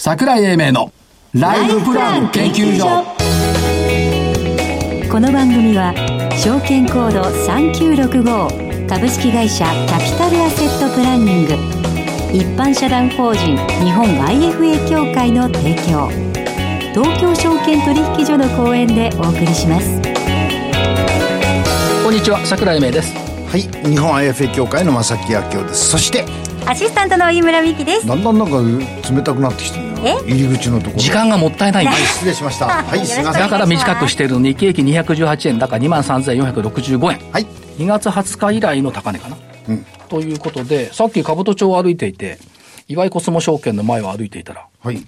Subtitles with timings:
[0.00, 0.92] 桜井英明の
[1.34, 3.04] ライフプラン研究所。
[5.10, 5.92] この番組は
[6.40, 11.54] 証券コード3965株式会社キャピタルアセットプランニング。
[12.32, 16.08] 一般社団法人日本 IFA 協会の提供。
[16.94, 20.00] 東京証券取引所の講演でお送りします。
[22.04, 23.12] こんにちは桜井英明です。
[23.48, 25.88] はい日本 IFA 協会の正木明夫です。
[25.88, 26.24] そして
[26.66, 28.06] アシスタントの飯村美希です。
[28.06, 28.58] だんだんなんか
[29.10, 30.98] 冷たくなってきてる入り口のところ。
[30.98, 31.86] 時間がもったいない。
[31.86, 32.66] んです失礼しました。
[32.84, 33.20] はいす。
[33.20, 33.42] いません。
[33.42, 37.32] だから短くしているの日経平均218円高2万3465円。
[37.32, 37.46] はい。
[37.78, 39.36] 2月20日以来の高値かな、
[39.68, 39.86] うん。
[40.08, 42.38] ということでさっき兜町を歩いていて
[42.88, 45.04] 岩井コスモ証券の前を歩いていたらはい。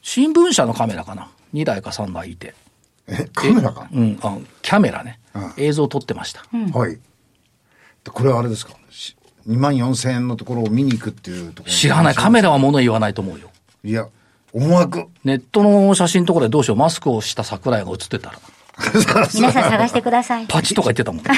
[0.00, 2.54] 新聞社のカメラかな？2台か3台いて。
[3.08, 5.52] えカメラかうんあキャメラね、うん。
[5.56, 6.44] 映像を撮ってました、
[6.78, 6.92] はい。
[6.92, 7.00] で
[8.04, 8.74] これはあれですか
[9.48, 11.74] ？2万4千円のところを見に行くっていうところ。
[11.74, 12.14] 知らない。
[12.14, 13.50] カメラは物言わないと思うよ
[13.84, 14.06] いや
[14.52, 15.06] 思惑。
[15.24, 18.38] ネットの写真のところでどうしようマスクをした桜井が写ってたら。
[19.34, 20.46] 皆さん探してください。
[20.46, 21.22] パチとか言ってたもん。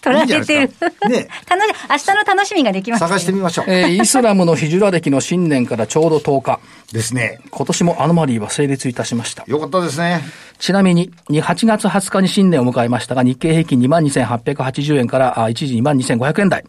[0.00, 0.72] 取られてる。
[1.08, 1.28] ね。
[1.48, 3.64] 楽し明日の楽しみができます探してみましょう。
[3.68, 6.60] えーイスラムのヒジュラ歴の新年からちょうど10日。
[6.92, 7.38] ですね。
[7.50, 9.44] 今年もアノマリーは成立いたしました。
[9.46, 10.22] よかったですね。
[10.58, 16.64] ちなみに、に8月20日に新年を迎えましたが、日経平均22,880円からあ一時22,500円台。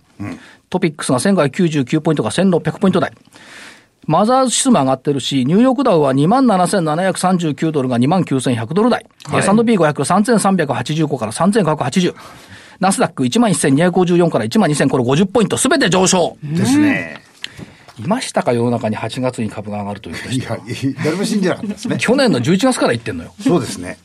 [0.69, 3.13] トピックスが1599ポイントが1600ポイント台。
[4.09, 9.05] マザーズ指数も上がってるし、ニューヨークダウは27,739ドルが29,100ドル台。
[9.25, 12.16] はい S&P500、3,385から3,580。
[12.79, 16.38] ナスダック11,254から12,000これ50ポイントすべて上昇。
[16.41, 17.21] ですね
[17.99, 23.33] いましたか世の中に8月に株が上がるという人いやい誰も信じなかったですね去年の11月から言ってんのよ。
[23.39, 23.99] そうですね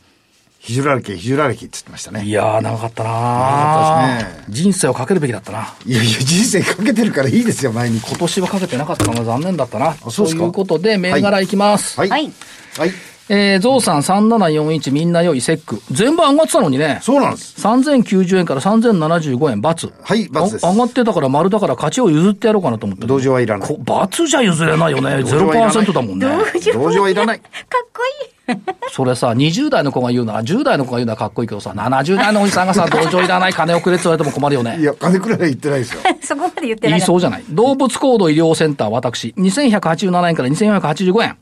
[0.64, 2.24] ヒジュラ歴ヒジュラ歴って言ってましたね。
[2.24, 4.44] いやー、長かったなかったですね。
[4.48, 5.74] 人生をかけるべきだったな。
[5.84, 8.08] いやいや人生かけてるからいいですよ毎日。
[8.08, 9.92] 今年はかけてなかったのが残念だったな。
[9.92, 10.40] そうですか。
[10.40, 12.00] ということで、銘柄いきます。
[12.00, 12.08] はい。
[12.08, 12.32] はい。
[12.78, 15.80] はいえー、ゾウさん3741みんな良いセック。
[15.90, 16.98] 全部上がってたのにね。
[17.02, 19.92] そうなんです3090円から3075円、×。
[20.02, 23.08] はい×ですあ上がってたから丸だから勝ちを譲ってやろうかなと思ってる。
[23.08, 25.22] 同情はいらないこ×じゃ譲れないよね。
[25.24, 26.26] 同情はいらない0%だもんね。
[26.74, 28.34] 同情はいらないかっこいい
[28.92, 34.82] それさ、20代の子が言うなら、10代の子が言うのはかっこいいけどさ、70代のおじさんがさ、 同情いらない金をくれって言われても困るよねい。
[34.84, 37.44] や金くらいは言ってないですよそこまで言ってない言いそうじゃない。
[37.48, 41.36] 動物行動医療センター私、2187円から2485円。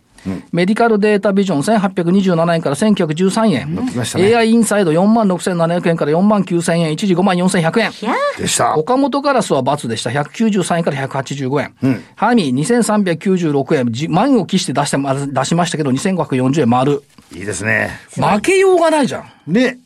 [0.53, 3.75] メディカルデータビジョン1827円から1913円。
[3.75, 6.93] ね AI インサイド4万6700円から4万9000円。
[6.93, 7.91] 一時5万4100円。
[8.38, 10.11] でした岡本ガラスは×でした。
[10.11, 12.05] 193円から185円。
[12.15, 13.93] ハミ2396円。
[13.93, 17.03] じ万を期して出してま、出しましたけど、2540円丸。
[17.34, 19.53] いいですね負けようがないじゃん。
[19.53, 19.78] で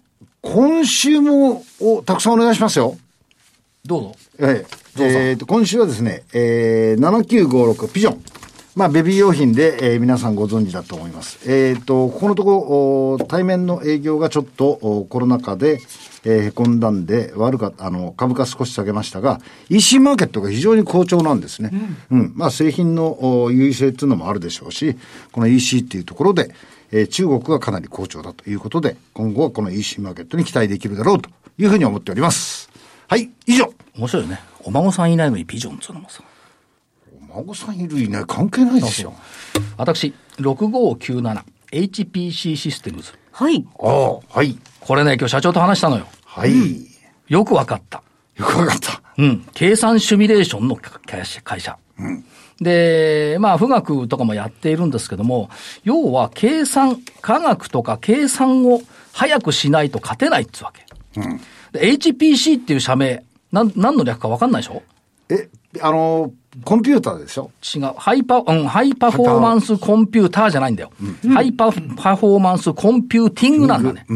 [0.43, 2.97] 今週もおたくさんお願いしますよ
[3.85, 4.17] どうぞ。
[4.39, 4.67] ええ
[4.99, 8.23] えーと今週はですね、えー、7956ピジョン。
[8.77, 11.51] まあ、ベビー用品で、えー皆さんご存知だと思います。
[11.51, 12.59] えっ、と、ここのところ、
[13.15, 15.81] お対面の営業がちょっとおコロナ禍で、
[16.27, 21.71] えーへこんだんで、悪かあの、株価少し下げましたが、EC マーケットが非常に好調なんですね。
[22.11, 22.33] うん。
[22.37, 24.95] まあ、製品のお優位性っていうのもあるでしょうし、
[25.33, 26.55] この EC っていうところで、
[26.93, 32.69] えー中国がかなり好調だということで、今後はこの EC マーケットに期待できるだろうというふうに思っております。
[33.09, 33.73] はい、以上。
[33.97, 34.39] 面白いよね。
[34.65, 36.23] お孫さんいないのにピジョンっつうのもさ。
[37.31, 39.15] お孫さんいるいない関係ないですよ。
[39.77, 41.43] 私、6597、
[41.73, 43.13] HPC システムズ。
[43.33, 44.57] はいああ、はい。
[44.81, 46.07] これね、今日社長と話したのよ。
[46.25, 46.53] はい。
[47.29, 48.03] よくわかった。
[48.37, 49.03] よくわかった。
[49.19, 49.47] うん。
[49.55, 51.43] 計算シミュレーションの会社。
[51.43, 51.77] 会社
[52.61, 55.51] で、まあ、富岳とかもやっているんですけども、
[55.85, 58.81] 要は計算、科学とか計算を
[59.13, 60.87] 早くしないと勝てないっつうわけ。
[61.73, 64.83] で HPC っていう社名、なん、何の略かわかんないでしょ？
[65.29, 65.49] え、
[65.83, 66.33] あの、
[66.65, 67.51] コンピューターでしょ？
[67.63, 67.93] 違う。
[67.97, 70.91] High per、うん、 high performance computer じゃないんだよ。
[71.33, 74.07] High per、performance computing なんだね。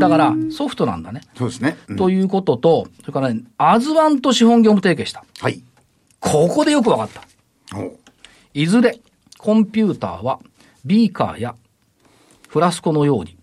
[0.00, 1.20] だから、ソフトなんだね。
[1.36, 1.76] そうですね。
[1.88, 5.24] うんということと、それからね、アズワンと資本業務提携した。
[5.40, 5.62] はい。
[6.20, 7.78] ここでよくわかった。
[7.78, 7.92] お
[8.54, 8.98] いずれ、
[9.38, 10.40] コンピューターは、
[10.84, 11.54] ビーカーや
[12.48, 13.36] フラスコのように、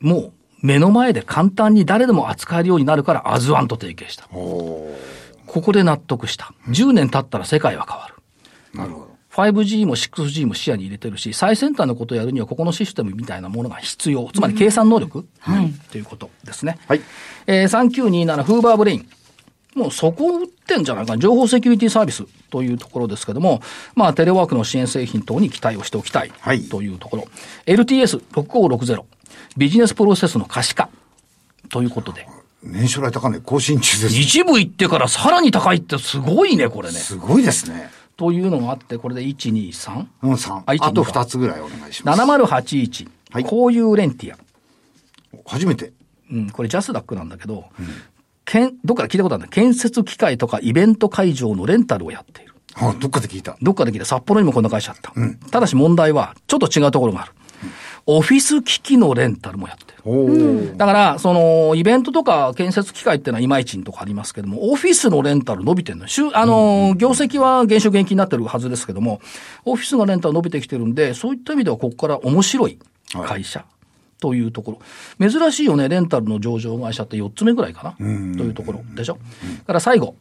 [0.00, 0.32] もう
[0.62, 4.26] 目の前で簡単に誰でも扱えるようになるから、アズワンと提携した。
[4.32, 4.92] お
[5.48, 6.52] ここで納得した。
[6.68, 8.14] 10年経ったら世界は変わる。
[8.78, 9.18] なるほど。
[9.32, 14.28] 5G も 6G も視野に入れてるし、最先端のことをやるにはここのシステムみたいなものが必要。
[14.32, 16.78] つまり計算能力、はい、ということですね。
[16.86, 17.00] はい。
[17.46, 19.08] えー、3927フーバーブレイン。
[19.74, 21.18] もうそこを売ってんじゃないかな。
[21.18, 23.62] 情報セキュリティサービスというところですけども、
[23.94, 27.24] まあテレワークの支援製品等に期待をしておきたいはいというところ。
[27.66, 29.04] LTS6560。
[29.56, 30.90] ビジネスプロセスの可視化
[31.70, 32.26] ということで。
[32.62, 34.16] 年初来高値更新中です。
[34.18, 36.94] 一部行ってからさらに高いってすごいね、これね。
[36.94, 37.90] すごいですね。
[38.16, 40.06] というのがあって、これで1、2、3。
[40.22, 40.62] うん、3。
[40.66, 42.20] あ1あと2つぐらいお願いします。
[42.20, 43.08] 7081。
[43.30, 44.38] はいこういうレンティア。
[45.46, 45.92] 初めて。
[46.30, 47.66] うん、これジャスダックなんだけど、
[48.44, 52.54] けんどっかで聞いたことあるんだ建設機械とかイベント会場のレンタルをやっている。
[52.74, 53.56] あ、どっかで聞いた。
[53.62, 55.12] どっかで聞いた札幌にもこんな会社あった。
[55.50, 57.32] ただし問題は、ちょっと違うところがある。
[58.10, 60.76] オフィス機器のレンタルもやってる。
[60.78, 69.20] だから、その、イベントとか建設機械っていうのはいまいちんとかありますけども、オフィスのレンタル伸びてるのあの、業績は減少減期になってるはずですけども、
[69.66, 72.78] オフィスのレンタル伸びてきてるんで、そういった意味ではここから面白い
[73.26, 73.66] 会社。
[74.20, 74.80] というとこ
[75.20, 75.30] ろ。
[75.30, 77.92] 珍しいよね、レンタルの上場会社って4つ目ぐらいかな。
[77.92, 79.18] というところでしょ？
[79.66, 80.16] から最後。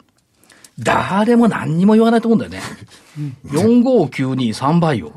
[0.77, 2.61] 誰も何にも言わないと思うんだよね。
[3.45, 5.11] 45923倍よ。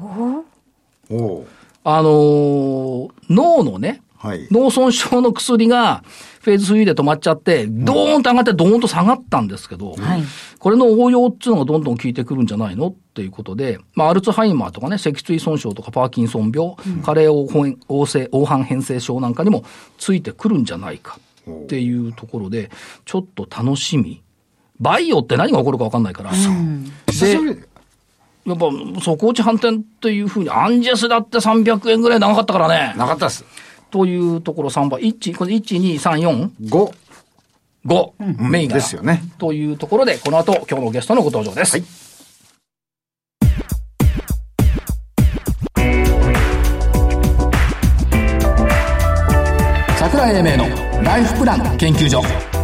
[1.10, 1.46] おお
[1.84, 6.02] あのー脳のね、はい脳損傷の薬が
[6.40, 10.22] フェーズ3で止まっちゃって、ドーンと上がってドーンと下がったんですけど、はい
[10.60, 19.64] これの応用っていうのがどんどん効いてくるんじゃないのっていうことで、まあ、アルツハイマーとかね、脊椎損傷とかパーキンソン病、加齢黄斑黄性黄斑変性症なんかにも
[19.96, 21.18] ついてくるんじゃないか
[21.50, 22.70] っていうところで、
[23.06, 24.22] ちょっと楽しみ。
[24.78, 26.30] バイオって何が起こるか分かんないから。
[26.30, 27.60] 久しぶり。
[28.46, 28.70] やっぱ、
[29.00, 32.94] 底落ち反転っていうふうに、アンジェスだって300円ぐらい長かったからね。
[32.96, 33.44] なかったです。
[33.90, 35.02] というところ3倍。
[35.02, 36.92] 1、これ1、2、3、4、5。
[37.86, 38.74] 5、メインが。
[38.74, 39.22] ですよね。
[39.38, 41.76] というところで、この後、今日のゲストのご登場です。
[41.76, 42.10] はい
[50.10, 52.59] 桜井英明のライフプラン研究所。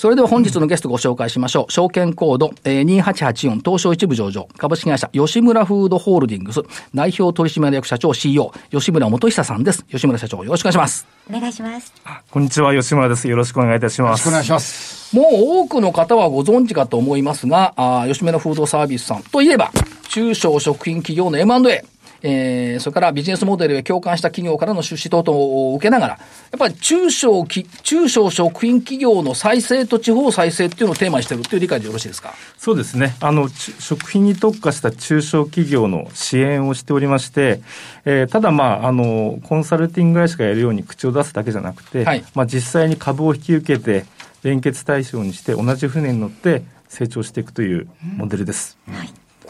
[0.00, 1.70] それでは本日のゲストご紹介しましょう。
[1.70, 6.62] 証券コード、えー、2884東証一部上場株式会社吉村フードホールディングス
[6.94, 9.84] 代表取締役社長 CEO 吉村元久さんです。
[9.90, 11.06] 吉村社長よろしくお願いします。
[11.28, 11.92] お願いします。
[12.30, 13.28] こんにちは、吉村です。
[13.28, 14.08] よろしくお願いいたします。
[14.08, 15.14] よろしくお願いします。
[15.14, 15.26] もう
[15.64, 19.70] 多くの方はご存知かと思いますが、あー吉村フードサービスさんといえば、
[20.08, 21.84] 中小食品企業の M&A、
[22.22, 26.18] えー、それからビジネスモデルへ共感した企業からの出資等々を受けながら、や
[26.56, 32.34] っぱり中小き、中小食品企業の再生と地方再生っていうのをテーマにしてるっていう理解でよろしいですか？
[32.58, 33.16] そうですね。
[33.20, 37.60] あの、ち食品に特化した中小企業の支援をしておりまして、
[38.04, 44.04] えーただまあ、あの、コンサルティング会社がやるように口を出すだけじゃなくて、はいまあ実際に株を引き受けて、
[44.42, 48.78] 連結対象にして同じ船に乗って成長していくというモデルです。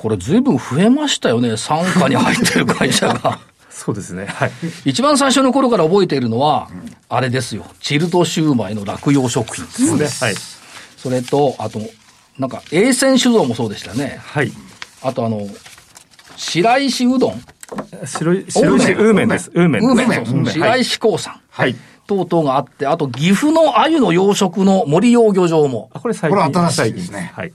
[0.00, 3.38] これ随分増えましたよね、傘下に入ってる会社が。
[3.68, 4.24] そうですね。
[4.26, 4.52] はい。
[4.86, 6.68] 一番最初の頃から覚えているのは、
[7.10, 9.86] あれですよ、チルドシューマイの落葉食品です。
[9.88, 10.24] そうです。
[10.24, 10.34] はい。
[10.96, 11.82] それと、あと、
[12.38, 14.18] なんか、栄泉酒造もそうでしたね。
[14.24, 14.50] はい。
[15.02, 15.46] あとあの、
[16.36, 17.42] 白石うどん。
[18.06, 19.50] 白い、白石ウーメンです。
[19.54, 20.32] ウーメンです。
[20.32, 21.34] ウーメン、白石興産。
[21.50, 21.76] はい。
[22.06, 25.90] 等々があって、あと岐阜の鮎の養殖の森養魚場も。
[25.92, 26.48] あ、これ最こ近。
[26.48, 27.52] れ新しいですねはい。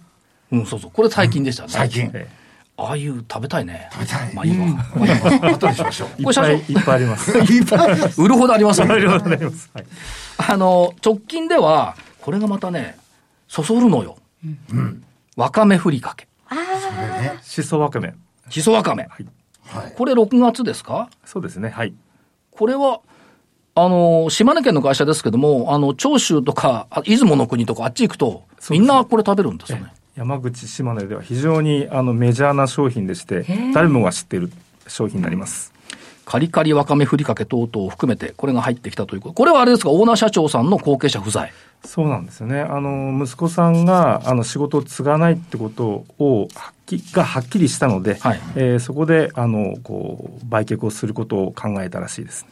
[0.52, 0.92] うん、そうそう。
[0.92, 1.70] これ最近でしたね。
[1.70, 2.12] 最近。
[2.14, 2.28] え
[2.78, 3.90] 鮎食べたいね。
[3.94, 4.66] 食べたいまあいいわ。
[4.66, 4.82] ま
[5.48, 6.24] あ後にしましょう。
[6.24, 7.32] これ社長っぱいいっぱいあります。
[7.54, 8.22] いっぱいあります。
[8.22, 9.70] 売るほどありますよありがとうございます。
[9.74, 9.86] はい。
[10.38, 12.98] あの、直近では、これがまたね、
[13.48, 14.18] そそるのよ。
[15.38, 16.28] わかめふりかけ。
[17.44, 18.14] しそわかめ。
[18.50, 19.04] しそわかめ。
[19.04, 19.26] はい。
[19.68, 19.94] はい。
[19.96, 21.10] これ6月ですか？
[21.26, 21.70] そうですね。
[21.70, 21.94] はい。
[22.52, 23.00] これは、
[23.76, 29.94] あの、島根県の会社ですけども、あの、長州とか、あ出雲の国とかあっち行くと、みんなこれ食べるんですよね。
[30.16, 34.50] 山口、島根では非常にあのメジャーな商品でして、誰もが知っている
[34.88, 35.75] 商品になります。
[36.26, 39.36] カリカリわかめふりかけ等々を含めて、これが入ってきたということ。
[39.36, 41.54] これはあれですか、オーナー社長さんの後継者不在。
[41.86, 42.62] そうなんですよね。
[42.62, 52.48] あの、息子さんが、あの、仕事を継がないってことを、はっき、がはっきりしたので、はいえーそこで、あの、こう、売却をすることを考えたらしいです。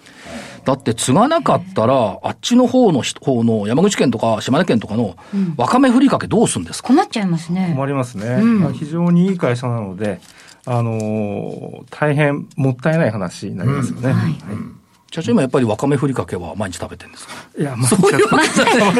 [0.65, 5.15] だって継がなかったら、あっちの方の人方の山口県とか島根県とかの
[5.57, 7.73] わかめふりかけどうすんですか、困っちゃいますね。
[7.75, 8.37] 困りますね。
[8.41, 10.21] まあ非常にいい会社なので、
[10.65, 14.11] あのー大変もったいない話になりますよね。
[14.13, 14.35] はい。
[15.11, 17.33] 社長今やっぱりわかめふりかけは毎日食べてるんですか？
[17.57, 18.27] いや、まあ、そういう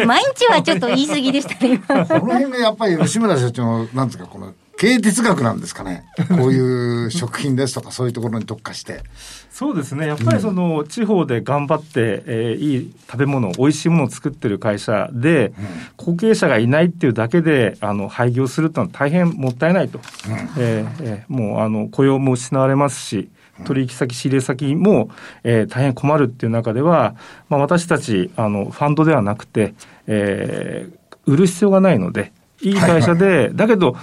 [0.06, 1.82] 毎日はちょっと言い過ぎでしたね。
[1.88, 2.06] 今。
[2.20, 6.04] この辺がやっぱり吉村社長の、なんですか、この経営哲学なんですかね。
[6.28, 9.02] こういう食品ですとか、そういうところに特化して。
[9.50, 10.08] そうですね。
[10.08, 15.54] やっぱりその地方で頑張って、えーいい食べ物、美味しいものを作ってる会社で、
[15.96, 20.02] 後継者がいないっていうだけで、あの、廃業するってのは大変もったいないと。
[20.58, 23.30] えーえーもう、あの、雇用も失われますし、
[23.64, 25.08] 取引先、仕入れ先も、
[25.46, 27.16] えー大変困るっていう中では、
[27.48, 29.76] まあ、私たち、あの、ファンドではなくて、
[30.08, 33.96] えー売る必要がないので、いい会社で、だけど、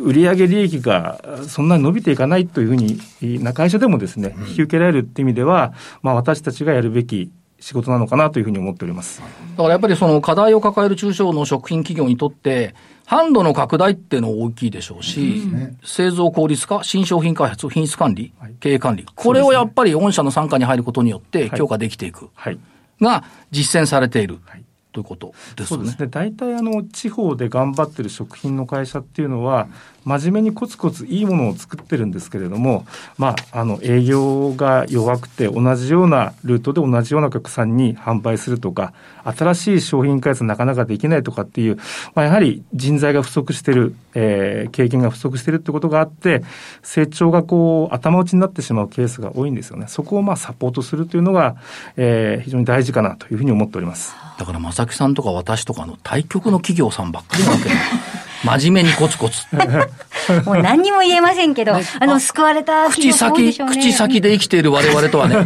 [0.00, 2.98] 売上利益がそんなに伸びていかないというふうに
[3.42, 7.30] な会社でもですね、引き受けられるっていう意味では、まあ、私たちがやるべき
[7.60, 9.20] 仕事なのかなというふうに思っております。
[9.20, 12.74] だからやっぱりその課題を抱える中小の食品企業にとって、
[13.06, 15.42] 販路の拡大っていうのは大きいでしょうし、
[15.84, 22.58] 製造効率化、新商品開発、品質管理、経営管理、これをやっぱり御社の傘下に入ることによって強化できていく、はい。
[23.00, 24.38] が実践されている。
[24.46, 26.00] はいということですねそうです。
[26.00, 26.06] ね。
[26.08, 29.68] 大体あの地方で頑張ってる食品の会社っていうのは、
[30.04, 32.86] 真面目にコツコツいいものを作ってるんですけれども、
[33.18, 38.92] まあ、あの営業が弱くて同じようなルートで同じようなお客さんに販売するとか、
[39.24, 41.76] 新しい商品開発なかなかできないとかっていう、
[42.14, 46.42] まあ、やはり人材が不足してる、えー経験が不足してるってことがあって、
[46.82, 49.86] 成長がこう頭打ちになってしまうケースが多いんですよね。
[49.88, 51.56] そこをまあサポートするというのが、
[51.96, 54.14] えー非常に大事かなというふうに思っております。
[54.38, 57.74] だから正木さんとか私とかの対局の企業さんばっかりなわけよ
[58.44, 59.44] 真面目にコツコツ。
[60.46, 65.36] もう何にも言えませんけど、あの、救われたっていう口先、口先で生きている我々とはね、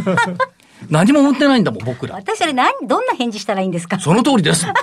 [0.89, 2.15] 何も持ってないんだもん、僕ら。
[2.15, 3.99] 私それ何、どんな返事したらいいんですか？
[3.99, 4.73] その通りですって。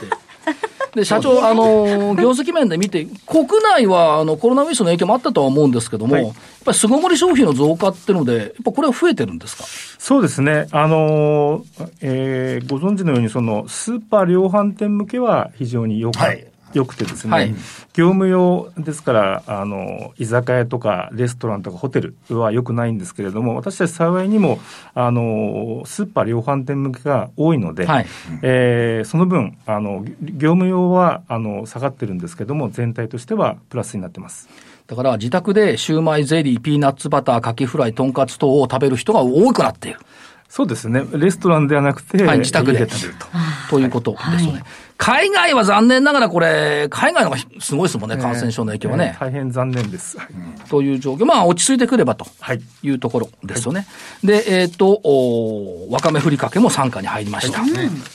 [1.01, 6.35] で、社長、あの、業績面で見て、国内は、あの、コロナウイルスの影響もあったとは思うんですけども、はいやっ
[6.67, 9.65] ぱり巣ごもり消費の増加っていうので、やっぱこれは増えてるんですか？
[9.99, 10.69] そうですね。
[10.71, 17.55] あのーえーご存知のように、その、スーパー量販店向けは非常によく、はいよくてですね、はい
[17.95, 24.61] 業務用ですから、あの、居酒屋とかレストランとかホテルは良くないんですけれども、私たち幸いにも、
[24.95, 28.07] あの、スーパー量販店向けが多いので、はい
[28.41, 34.49] えーその分、あの、業務用は、あの、下がってるんですけども、全体としてはプラスになってます。
[34.87, 40.01] だから自宅でシューマイ、ゼリー、ピーナッツバター、カキフライ、とんかつ等を食べる人が多くなっている。
[40.49, 41.03] そうですね。
[41.15, 43.27] レストランではなくて、はい自宅で家食べると。
[43.71, 44.63] ということですよね。
[45.05, 49.17] 海外は残念ながらこれ、海外の方がすごいですもんね、感染症の影響はね。
[49.17, 50.17] えー大変残念です。
[50.17, 50.27] はい
[50.69, 51.25] という状況。
[51.27, 52.61] まあ、落ち着いてくればとはい。
[52.85, 53.87] いうところですよね。
[54.23, 57.61] で、えっ、と、おわかめふりかけも参加に入りました。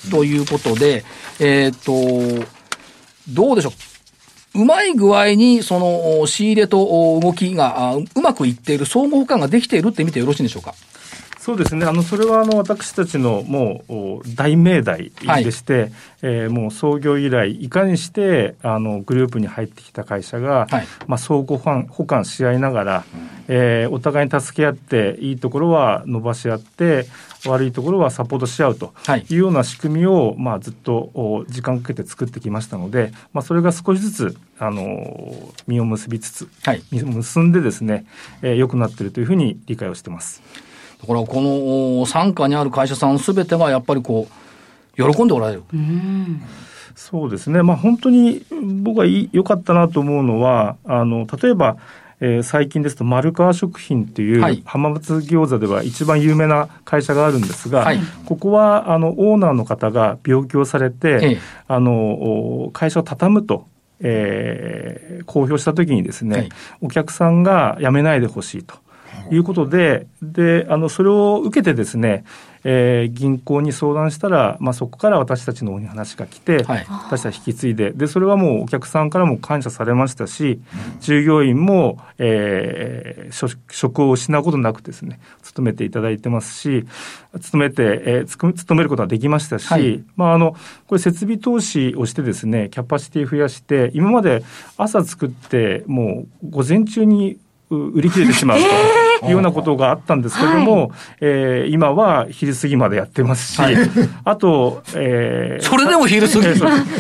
[0.10, 1.03] ということで、
[1.41, 1.91] えっ、と、
[3.29, 3.74] どうでしょ
[4.56, 4.62] う。
[4.62, 6.82] うまい具合に、その、お仕入れと
[7.15, 10.74] お動きがあうまくいっている、相互補完ができているって見てよろしいんでしょうか？
[11.48, 11.86] そうですね。
[11.86, 15.13] あの、それは、あの、私たちのもう、お大命題
[15.46, 23.04] でして、えーもう創業以来、いかにして、あの、グループに入ってきた会社が、はいまあ、相互補完補完し合いながら、
[23.48, 27.06] えーお互いに助け合って、いいところは伸ばし合って、
[27.46, 36.84] 悪いところはサポートし合うとはいいうような仕組みを、まあ、ずっとお時間かけて作ってきましたので、まあ、それが少しずつ、あの、実を結びつつ、はい。
[36.92, 38.06] 結んでですね、
[38.42, 40.42] えー良くなっているというふうに理解をしてます。
[41.01, 44.27] だから、この、お傘下にある会社さんすべてが、やっぱりこ
[44.98, 45.63] う、喜んでおられる。
[46.96, 48.44] そうですね、まあ、本当に
[48.82, 51.77] 僕は良かったなと思うのは、あの例えば、
[52.20, 54.63] えー最近ですと、丸川食品っていう、はい。
[54.66, 58.00] 浜松餃子では一番有名な会社があるんですが、はい。
[58.25, 61.39] ここはあのオーナーの方が病気をされて、ええ。
[61.68, 63.68] あのお会社を畳むと。
[64.00, 66.50] えー公表したときにですね、はい。
[66.82, 68.75] お客さんが辞めないでほしいと
[69.32, 72.24] いうことで、で、あの、それを受けてですね、
[72.64, 76.86] えー銀行に相談したら、まあ、そこから私たちの方に話が来て、はい。
[76.88, 80.60] 私たち引き継いで、で、それはもうお客さんからも感謝されましたし、
[81.00, 86.86] 従業員も、えー職職を失うことなくですね、勤めていただいてますし、
[87.40, 90.04] 勤めて、えーつく勤めることができましたし、はい。
[90.16, 90.56] まあ、あの、
[90.88, 94.44] これ設備投資をしてですね、キャパシティ増やして、今まで
[94.78, 97.38] 朝作って、もう午前中に
[97.70, 98.66] う売り切れてしまうと
[99.26, 103.62] いうようなことがあったんですけども、えー今は昼過ぎまでやってますし、
[104.24, 106.56] あと、えーそれでも昼過ぎ？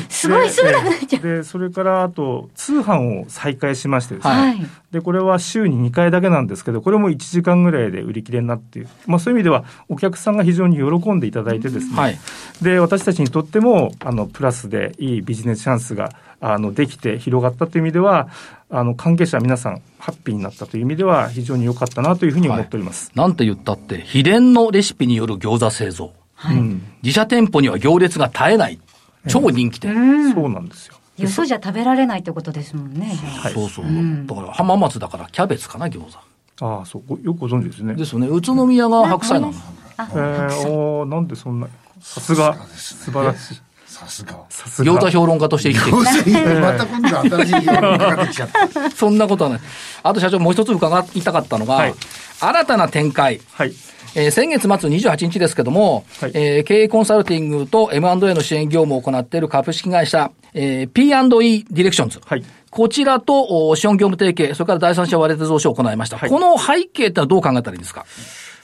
[0.09, 1.23] すごいすぐなくなっちゃう。
[1.23, 4.67] で、それからあと、通販を再開しましてですね。
[4.91, 8.87] で、これは週に2回だけなんですけど、これも1時間ぐらいで売り切れになっている。
[9.05, 12.17] まあそういう意味では、お客さんが非常に喜んでいただいてですね、はい。
[12.61, 18.27] で、私たちにとっても、あの、プラスでいいビジネスチャンスが、あの、できて広がったという意味では、
[18.69, 23.11] あの、関係者皆さん、ハッピーになったという意味では、非常に良かったなというふうに思っております。
[23.15, 26.13] なんて言ったって、秘伝のレシピによる餃子製造。
[26.49, 26.81] うん。
[27.01, 28.79] 自社店舗には行列が絶えない。
[29.27, 29.95] 超人気店。
[29.95, 30.33] うん。
[30.33, 30.95] そうなんですよ。
[31.17, 33.07] よそじゃ食べられないってことですもんね。
[33.41, 33.85] はいそうそう。
[33.85, 36.19] んだから浜松だからキャベツかな、餃子。
[36.65, 37.95] ああ、そう、ごよくご存知ですね。
[37.95, 38.27] ですよね。
[38.27, 39.53] 宇都宮が白菜なの。
[39.97, 41.67] あ、えー、おーなんでそんな、
[42.01, 43.61] さすが、素晴らしい。
[43.99, 44.37] さすが。
[44.49, 44.93] さすが。
[44.93, 46.59] 餃子評論家として生きている。
[46.59, 48.89] また今度新しい評論家ができちゃった。
[48.91, 49.59] そんなことはない。
[50.03, 51.93] あと社長もう一つ伺いたかったのが、はい
[52.39, 53.41] 新たな展開。
[53.53, 53.73] はい。
[54.15, 62.21] えー先月末28日ですけども、はいえー経営コンサルティングと M&A の支援業務を行っている株式会社、えー P&E ディレクションズ。
[62.25, 62.43] はい。
[62.69, 66.17] こちらと、お資本業務提携、それから第三者割れ手増資を行いました。
[66.17, 68.05] はいこの背景ってのはどう考えたらいいんですか？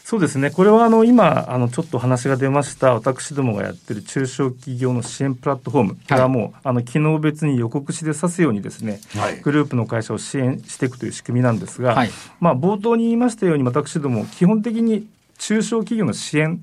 [0.03, 0.51] そうですね。
[0.51, 2.93] これはあの今あのちょっと話が出ました。
[2.93, 5.93] 私どもがやってる中小企業の支援プラットフォーム。
[5.95, 9.39] これはもうあの機能別に予告しで指すようにですね、はい。
[9.39, 12.09] グループの会社を支援していくという仕組みなんですが、はい。
[12.41, 15.07] まあ冒頭に言いましたように私ども基本的に
[15.37, 16.59] 中小企業の支援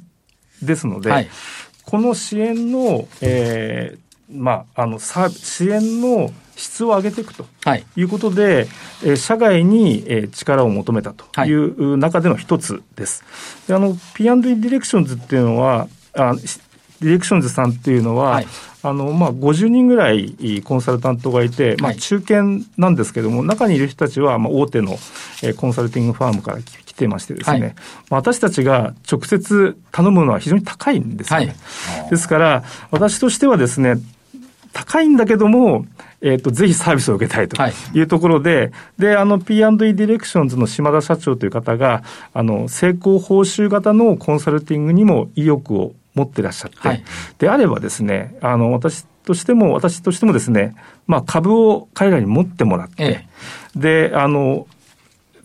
[0.62, 1.28] ですので、はい。
[1.86, 7.46] この支援の、えーまああの支援の質を上げていくと。
[7.64, 7.84] はい。
[7.96, 8.68] いうことで、
[9.02, 13.24] えー社外に、えー力を求めたとはいいう中での一つです。
[13.66, 16.60] であの P&E ディレクションズっていうのは、あし
[17.00, 18.46] ディレクションズさんっていうのは、はい
[18.82, 24.92] あのまあ、50人ぐらいコンサルタントがいて、まあ、はい中堅なんですけども、中にいる人たちは、まあ、大手の、
[25.42, 27.74] えーコンサルティングファームから来来てましてですね、はい
[28.10, 31.56] まあ私たちが直接頼むのは非常に高いんですよね。
[32.10, 33.94] ですから、私としてはですね、
[34.72, 35.86] 高いんだけども、
[36.22, 37.72] えっ、と、ぜひサービスを受けたいとはい。
[37.94, 42.02] いうところで、で、あの、P&E ディレクションズの島田社長という方が、
[42.34, 47.04] あの、成功報酬型のコンサルティングにも意欲を持ってらっしゃって、はい。
[47.38, 50.74] であればですね、あの、私としても、私としてもですね、
[51.06, 53.26] まあ、株を彼らに持ってもらって、
[53.76, 53.78] え。
[54.10, 54.66] で、あの、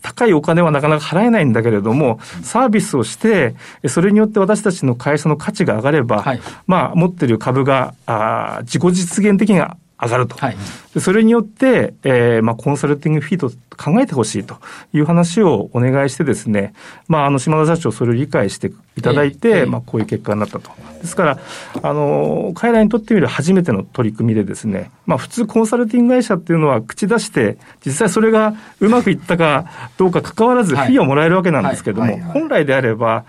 [0.06, 3.56] 高いお金はなかなか払えないんだけれども、サービスをして、
[3.88, 6.40] それによって私たちの会社の価値が上がれば、はい。
[6.68, 9.60] まあ、持ってる株が、あー自己実現的に
[10.02, 10.36] 上がると。
[10.36, 10.56] はい。
[10.94, 14.58] でそれによって、えーまあ、コンサルティングフィーと考えてほしいと
[14.92, 16.74] いう話をお願いしてですね、
[17.08, 20.70] まあ、あの、島田社長それを理解していただいて、ええまあ、こういう結果になったと。
[21.00, 21.38] ですから、
[21.82, 30.92] あの、彼らにとってみる初めての取り組みでですね、まあ、普通コンサルティング会社っていうのは口出して、実際それがうまくいったかどうか関わらず、フはい。
[30.92, 33.24] ィーをもらえるわけなんですけども、本来であれば、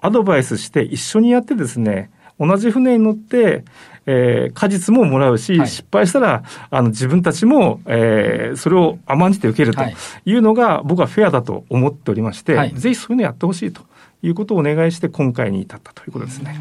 [0.00, 3.64] アドバイスして一緒にやってですね、同じ船に乗って、
[4.10, 13.82] えー果実ももらうし、はい失敗したら、あの、自分たちも、えーそれを甘んじて受けるとはいいうのが、僕はフェアだと思っておりまして、はいぜひそういうのやってほしいと
[14.22, 16.58] いうことをお願いして、今回に至ったということですね。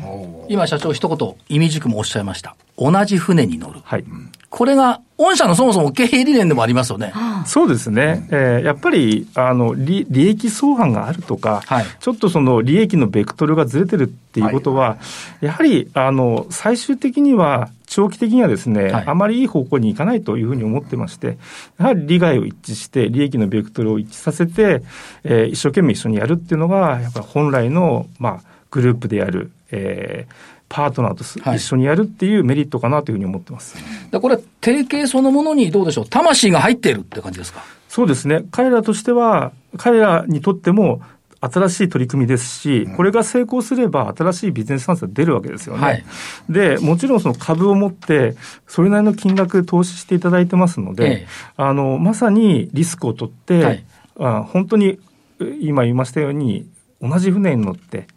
[0.50, 2.56] 今社長一言、意味軸もおっしゃいました。
[2.78, 3.80] 同じ船に乗る。
[3.84, 4.04] はい。
[4.50, 7.12] これが、御社のそもそも経営理念でもありますよね。
[7.46, 8.28] そうですね。
[8.32, 11.86] えーやっぱり、あの、利利益相反があるとか、はい。
[12.00, 14.98] ちょっとその利益のベクトルがずれてるっていうことは、
[15.42, 19.04] やはり、あの、最終的には、長期的にはですね、はい。
[19.08, 21.38] あまりいい方向に行かないというふうに思ってまして、
[21.80, 24.82] やはり利害を一致して、利益のベクトルを一致させて、
[25.24, 30.34] えー一生懸命一緒にやるっていうのが、やっぱり本来の、まあ、グループでやる、えー
[30.70, 31.24] パートナーと
[31.56, 33.78] 一緒にやるっていうメリットかなというふうに思ってます。
[34.12, 37.64] でこれ、提携そのものにどうでしょう、魂が入っているって感じですか？
[37.88, 38.44] そうですね。
[38.52, 41.02] 彼らとしては、彼らにとっても
[41.40, 45.82] 新しい取り組みですし、これが成功すれば新しいビジネスチャンスが出るわけですよね。
[45.82, 46.04] はい
[46.50, 48.36] で、もちろんその株を持って、
[48.68, 53.86] それなりの金額投資していただいてますので、ええあの、まさにリスクを取って、はい
[54.20, 55.00] あ本当に
[55.40, 56.68] え今言いましたように、
[57.02, 58.08] 同じ船に乗って、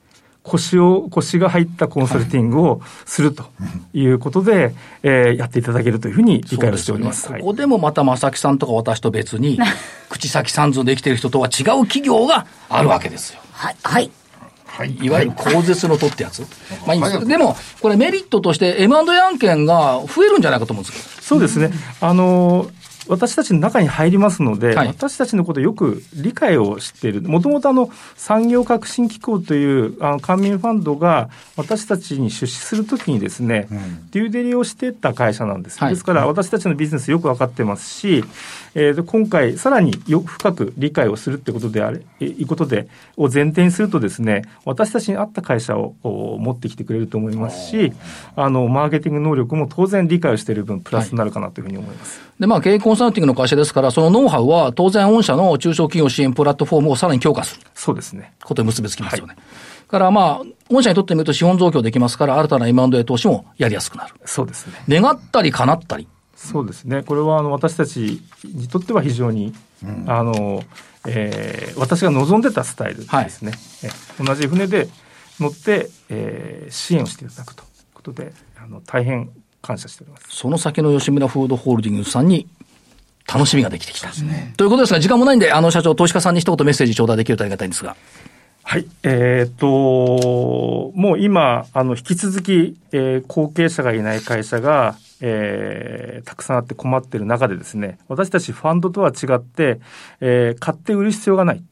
[0.43, 3.45] 腰を、腰が入ったコンサルティングをすると
[3.93, 7.31] いうことで、えーやっていただけるというふうに理解をしております。
[7.31, 9.59] はいそうでよねここでもまた正木さんとか私と別に、
[10.09, 13.41] 口先三寸で生きてる人とは違う企業があるわけですよ。
[13.53, 13.77] はい。
[13.83, 14.11] はい。
[14.67, 14.97] はい。
[15.03, 16.41] いわゆる口絶のとってやつ。
[16.87, 21.23] まあいいんですはいでも、これメリットとして M&A 案件が増えるんじゃないかと思うんですけど。
[21.23, 21.71] そうですね。
[22.01, 22.67] あの
[23.11, 27.23] 私たちの中に入りますので、はい私たちのことをよく理解をしている。
[27.23, 33.69] もともとあの、産業革新機構という、あの、官民ファンドが私たちに出資するときにですね、
[34.11, 35.79] デューデリをしてた会社なんです。
[35.79, 38.25] はいですから、私たちのビジネスよく分かってますし、
[38.75, 47.93] えーで今回、さらによ深く理解をするってことであれ、えいうことで、を前提にするとですね、私たちに合った会社をお持ってきてくれると思いますし、
[48.37, 52.21] あの、マーケティング能力も当然理解をしている分、プラスになるかなというふうに思います。
[52.39, 58.35] で、まあ、経営コンサルティングの会社ですから、そのノウハウは当然御社の中小企業支援プラットフォームをさらに強化するそうですね。
[58.45, 59.37] ことに結びつきますよね。
[59.89, 64.15] からまあ、御社にとってみると資本増強できますから、新たな M&A 投資もやりやすくなる。
[64.25, 64.75] そうですね。
[65.01, 66.07] 願ったり叶ったり。
[66.37, 67.03] そうですね。
[67.03, 69.53] これはあの私たちにとっては非常に、
[70.07, 70.63] あの、
[71.07, 73.53] えー私が望んでたスタイルですね。
[73.83, 73.89] え
[74.23, 74.89] 同じ船で
[75.39, 78.33] 乗って、えー支援をしていただくということで、
[78.63, 79.31] あの大変
[79.63, 80.27] 感謝しております。
[80.29, 82.47] その先の吉村フードホールディングスさんに
[83.33, 84.11] 楽しみができてきた。
[84.57, 87.97] ということですが、時間もないんで、あの社長、投資家さんに一言メッセージ頂戴できるとありがたいんですが。
[88.63, 88.87] はい。
[89.03, 99.81] えーっと、もう今、あの、引き続き、えー後継者がいない会社が、えーたくさんあって困っている中でですね、私たちファンドとは違って、
[100.21, 101.63] えー買って売る必要がない。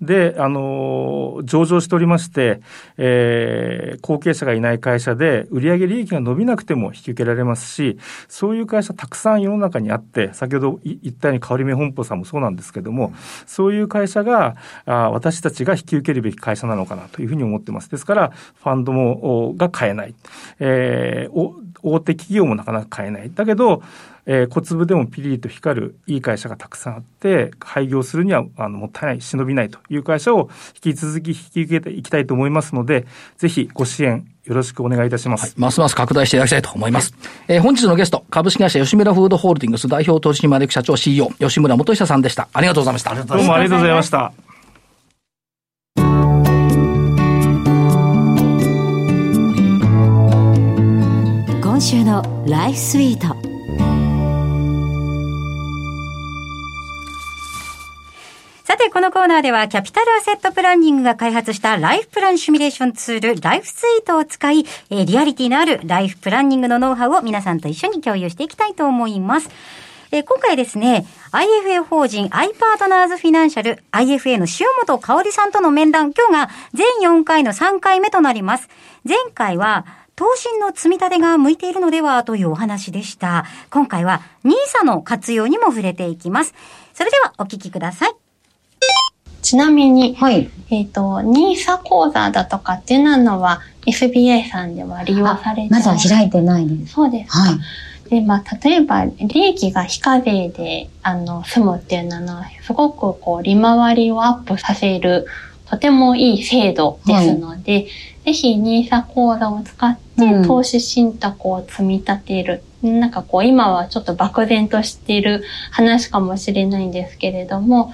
[0.00, 2.60] で、あの、上場しておりまして、
[2.96, 13.12] えー後継者がいない会社で、売上利益が伸びなくても引き受けられますし、そういう会社たくさん世の中にあって、先ほど言ったように、香り目本舗さんもそうなんですけども、
[13.46, 14.56] そういう会社が、
[14.86, 17.90] あ私たちが引き受けるべき会社なのかなというふうに思ってます。
[17.90, 18.32] ですから、
[18.62, 20.14] ファンドも、が買えない。
[20.60, 23.30] えー大手企業もなかなか買えない。
[23.34, 23.82] だけど、
[24.26, 30.50] えー小粒でもピリリと光るいい会社がたくさんあって、廃業するにはあのもったいない、忍びないという会社を
[30.84, 33.06] 引き続き引き受けていきたいと思いますので、
[33.38, 35.54] ぜひご支援よろしくお願いいたします。
[35.56, 37.14] ますます拡大していただきたいと思います。
[37.48, 42.48] えー本日のゲスト、株式会社吉村フードホールディングス代表取締役社長 CEO、吉村元久さんでした。
[42.52, 43.14] ありがとうございました。
[43.14, 44.47] どうもありがとうございました。
[51.78, 53.28] 今週のライフスイート
[58.64, 69.48] さて、このコーナーでは、キャピタルアセットプランニングが開発したライフプランシミュレーションツール、ライフスイートを使い、えーリアリティのあるライフプランニングのノウハウを皆さんと一緒に共有していきたいと思います。
[70.10, 78.68] えー今回ですね、IFA 法人 i パートナーズフィナンシャル IFA の塩本香織さんとの面談、今日が全4回の3回目となります。
[79.04, 79.86] 前回は、
[80.18, 83.44] 投信の積み立てが向いているのではというお話でした。
[83.70, 86.54] 今回は NISA の活用にも触れていきます。
[86.92, 88.16] それではお聞きください。
[89.42, 90.50] ちなみに、はい。
[90.70, 96.94] えっ、と、ニーサ講座だとかっていうのは SBI さんでは利用されてまだ開いてないです。
[96.94, 97.38] そうですか。
[97.38, 98.10] はい。
[98.10, 105.26] で、まあ、例えば、利益が非課税で、あの、済むっていうのは、すごくこう、利回りをアップさせる、
[105.70, 107.86] とてもいい制度ですので、
[108.28, 112.62] ぜひ、ニーサ講座を使ってうん、投資信託を積み立てる。
[112.82, 117.92] なんかこう、今はちょっと漠然としている話かもしれないんですけれども、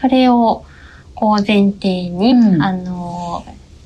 [0.00, 0.64] それを、
[1.14, 3.44] こう、前提に、うんあの、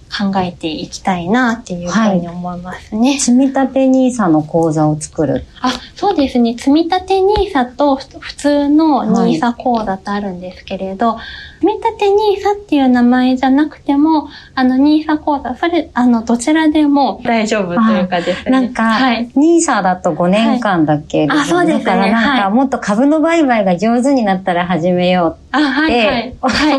[0.08, 3.18] 考えていきたいなっていうふうに思いますね。
[3.18, 5.44] 積み立て NISA の口座を作る。
[5.60, 6.56] あ、そうですね。
[6.56, 11.18] 積み立て NISA とふ普通の NISA 口座とあるんですけれど、
[11.60, 18.50] 積み立て NISA っていう名前じゃなくても、あの NISA 口座、それ、あの、どちらでも大丈夫というかですね。
[18.50, 19.28] なんか、はい。
[19.36, 21.26] NISA だと5年間だけ？
[21.26, 26.36] はいあそうですねだからなんか、はいもっと株の売買が上手になったら始めようあ、はい、って、はい。
[26.40, 26.78] はい。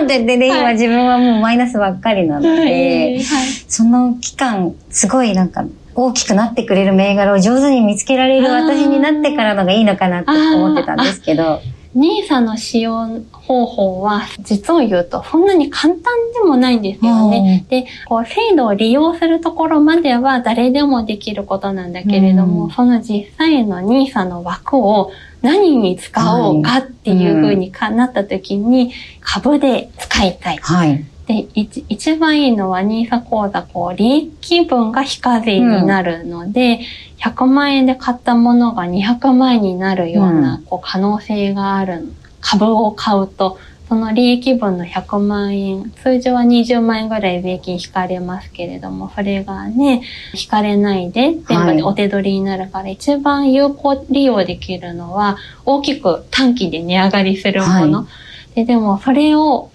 [0.00, 3.20] 思ってて、で、はい今自分はもうマイナスばっかりなので、はい。
[3.22, 5.64] その期間、すごいなんか、
[5.94, 11.60] 大きくなってくれる銘柄を上手に見つけられる私になってからのがいいのかなって思ってたんですけど、
[11.96, 17.66] NISA の使用方法は、実を言うと、そんなに簡単でもないんですよね。
[17.68, 25.10] で、こう、制度を利用するところまでは誰でもできることなんだけれども、うんその実際の NISA の枠を
[25.42, 30.58] 何に使おうかっていう風にかなった時に、株で使いたい。
[30.58, 31.04] はい。
[31.30, 36.80] で、一一番いいのは NISA 口座、こう、利益分が非課税になるので、
[37.18, 50.02] 100万円で買ったものが200万円になるような、うこう、可能性がある株を買うと、その利益分の100万円、通常は20万円ぐらい税金引かれますけれども、それがね、
[50.34, 57.98] 引かれないで、全部でお手取りになるから、一番有効利用できるのは、大きく短期で値上がりするもの。
[57.98, 58.06] は
[58.54, 59.70] ででも、それを、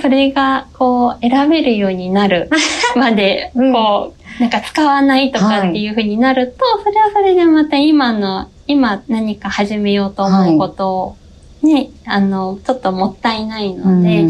[0.00, 2.48] それが、こう、選べるようになる
[2.96, 3.72] まで、うん。
[3.72, 11.16] こう、なんか使わないとかっていうふうになると、それはそれでまた今の、今何か始めようと思うことを、
[11.62, 14.28] ね、あの、ちょっともったいないので、うん。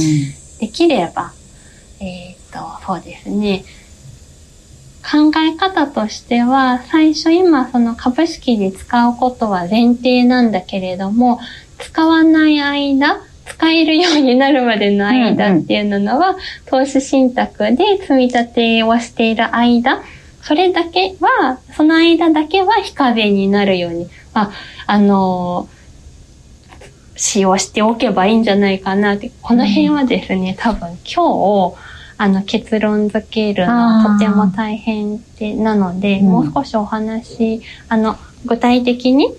[0.59, 1.33] できれば、
[2.01, 3.64] えっ、と、そうですね。
[5.03, 11.40] 考え方としては、最初今その株式で使うことは前提なんだけれども、
[11.79, 13.20] 使わない間、
[13.62, 20.03] 使えるようになるまでの間っていうのは、投資信託で積み立てをしている間、
[20.42, 24.53] それだけは、その間だけは非課税になるように、まあ、
[24.88, 25.68] あの
[27.14, 31.77] 使用しておけばいいんじゃないかなって、この辺はですね、多分今日、
[32.18, 36.27] あの結論付けるのはとても大変で、なので、うん。
[36.27, 39.33] もう少しお話、あの、具体的に、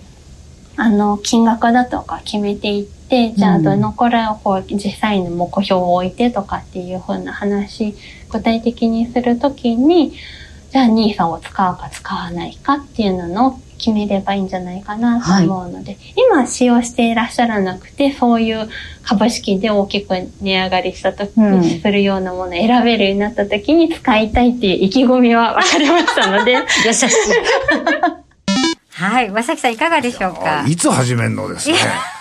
[0.77, 3.02] あの、金額だとか決めていって、
[3.35, 7.95] じゃあうんどのくらいをこう実際の目標を置いてとかっていう風な話、
[8.31, 10.13] 具体的にするときに、
[10.71, 15.97] じゃあ NISA を使うか使わないかっていうのを決めればいいんじゃないかなと思うので、
[16.31, 18.67] 今使用していらっしゃらなくて、そういう
[19.03, 27.07] 株式で大きく値上がりしたとき、うんするようなものを選べるようになったときに使いたいっていう意気込みは分かりましたので、優しい。
[28.95, 29.31] はい。
[29.31, 30.63] 和崎さんいかがでしょうか？
[30.63, 31.75] あいつ始めんのですね。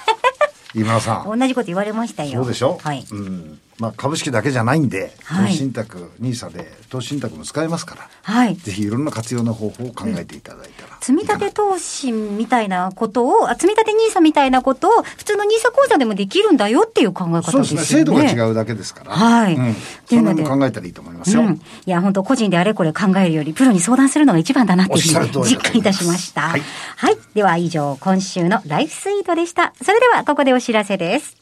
[0.74, 1.38] 今田さん。
[1.38, 2.42] 同じこと言われましたよ。
[2.42, 2.78] そうでしょ？
[2.82, 3.04] はい。
[3.10, 3.60] うん。
[3.82, 8.54] まあ、株式だけじゃないんで、はい投資信託、ニーサで投資信託も使えますから、はい。
[8.54, 10.96] ぜひいろんな活用の方法を考えていただいたら。
[11.00, 17.98] 積み立て投資みたいなことを、あ積み立て NISA みたいなことを、普通の NISA 口座でもできるんだよっていう考え方そうでですすね。
[18.00, 19.10] 制度が違うだけですから。
[19.10, 19.74] はいうん。
[19.74, 21.42] そうの辺も考えたらいいと思いますよ。
[21.42, 21.54] うん。
[21.54, 25.00] いや、本当個人であれこれ考えるより、プロに相談するのが一番だなっていう
[25.44, 26.42] 実感いたしました。
[26.42, 27.16] ははいい。
[27.34, 29.72] では以上、今週のライフスイートでした。
[29.82, 31.41] それでは、ここでお知らせです。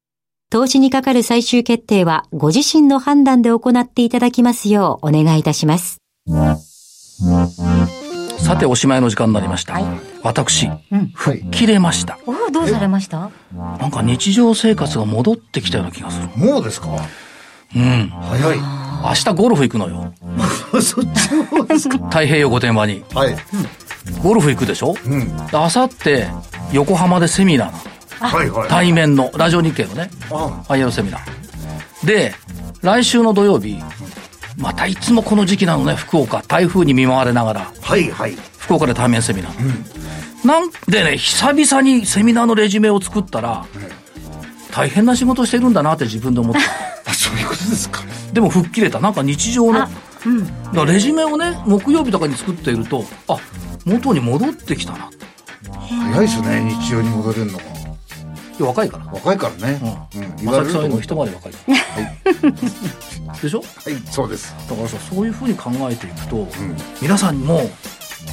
[0.51, 5.99] 投資にかかる最終決定はご自身の判断で行っていただきますようお願いいたします。
[8.37, 9.83] さておしまいの時間になりました、はい。
[10.23, 11.07] 私うん。
[11.13, 12.19] 吹っ切れました。
[12.25, 13.31] おお、どうされました？
[13.55, 16.27] なんか日常生活が戻ってきたような気がする。
[16.35, 16.97] もうですか？
[17.73, 18.09] うん。
[18.09, 18.57] 早い。
[18.57, 20.13] 明日ゴルフ行くのよ。
[20.81, 21.97] そっちの方ですか？
[22.09, 23.05] 太平洋御殿場に。
[23.13, 23.37] はい。
[24.21, 24.95] ゴルフ行くでしょ？
[25.05, 25.37] うん。
[25.47, 26.27] であさって
[26.73, 27.83] 横浜でセミナーなの
[28.27, 28.69] はいはい。
[28.69, 32.33] 対面のラジオ日経のねあ IR セミナーで
[32.81, 33.79] 来週の土曜日
[34.57, 38.35] またいつもこの時期なのね福岡台風に見舞われながらはいはい。
[38.57, 43.65] 福岡で対面セミナー、なんでね久々にセミナーのレジュメを作ったら、
[44.71, 46.59] 大変な仕事してるんだなって自分で思った
[47.09, 48.01] あ、そういうことですか。
[48.31, 49.89] でも吹っ切れたなんか日常のあ
[50.25, 50.45] うん。
[50.45, 53.37] だからレジュメをね木曜日とかに作っているとあ
[53.83, 55.09] 元に戻ってきたな
[56.11, 57.63] 早いですね、日常に戻れるのが。
[58.59, 60.07] いや若いから若いからね。
[60.15, 60.35] うん。
[60.37, 61.51] 言まわれると思若いから
[63.41, 63.59] でしょ？
[63.59, 63.65] はい、
[64.11, 64.53] そうです。
[64.69, 66.47] だからさそういうふうに考えていくと、
[67.01, 67.69] 皆さんにも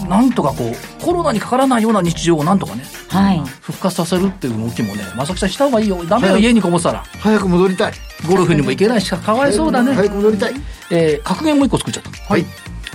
[0.09, 3.43] なんとかこうコロナにかからないような日常をなんとかねはい。
[3.61, 7.93] 復活させるっていう動きもねまさきさんした方がいいよダメよはい家にこもってたら早く戻りたい。
[8.27, 10.55] ゴルフにも行けないしかわいそうだね、早く戻りたい。
[10.91, 12.45] えー格言もう一個作っちゃったはい。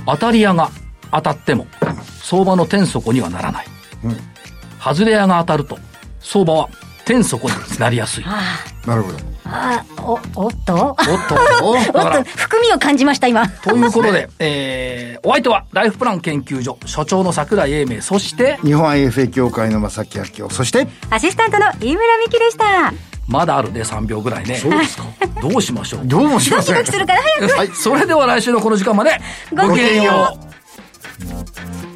[0.05, 0.69] 当たり屋が
[1.11, 1.65] 当たっても
[2.21, 3.65] 相場の天底にはならない、
[4.03, 4.17] うん
[4.83, 5.79] 外れ屋が当たると
[6.19, 6.69] 相場は
[7.05, 9.17] 天底になりやすいあなるほど。
[9.45, 10.95] あ、あお、おっとおっ
[11.27, 13.47] とおおっと、含みを感じました、今。
[13.47, 20.49] ということで、えー、お相手はライフプラン研究所所長の桜井英明そして日本 IFA 協会の正木明夫。
[20.53, 22.93] そして、アシスタントの飯村美希でした。
[23.27, 25.03] まだあるね3秒ぐらいねそうですか。
[25.41, 26.05] どうしましょう？
[26.05, 26.75] どうもしません。
[26.75, 27.57] ドキドキするから早く。
[27.57, 27.67] はい。
[27.69, 29.11] それでは来週のこの時間まで
[29.51, 31.92] ごきげんよう